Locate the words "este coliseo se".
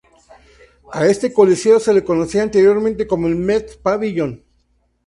1.05-1.93